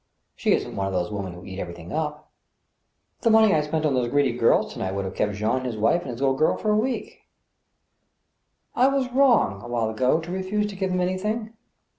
She 0.41 0.53
isn't 0.53 0.75
one 0.75 0.87
of 0.87 0.93
those 0.93 1.11
women 1.11 1.33
who 1.33 1.45
eat 1.45 1.59
everything 1.59 1.91
up.... 1.93 2.31
The 3.21 3.29
money 3.29 3.53
I 3.53 3.61
spent 3.61 3.85
on 3.85 3.93
those 3.93 4.09
greedy 4.09 4.35
girls 4.35 4.73
to 4.73 4.79
night 4.79 4.95
would 4.95 5.05
have 5.05 5.13
kept 5.13 5.33
Jean 5.35 5.57
and 5.57 5.65
his 5.67 5.77
wife 5.77 6.01
and 6.01 6.09
his 6.09 6.21
little 6.21 6.35
girl 6.35 6.57
for 6.57 6.71
a 6.71 6.75
week.... 6.75 7.19
I 8.75 8.87
was 8.87 9.11
wrong, 9.13 9.61
awhile 9.61 9.91
ago, 9.91 10.19
to 10.19 10.31
refuse 10.31 10.65
to 10.71 10.75
give 10.75 10.89
him 10.89 11.01
anything. 11.01 11.53